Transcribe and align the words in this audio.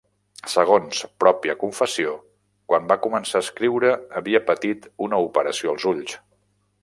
Segons 0.51 1.01
pròpia 1.23 1.55
confessió 1.63 2.15
quan 2.71 2.89
va 2.93 2.97
començar 3.05 3.41
a 3.41 3.45
escriure 3.47 3.93
havia 4.21 4.43
patit 4.49 4.87
una 5.09 5.23
operació 5.27 5.75
als 5.75 5.89
ulls. 5.95 6.19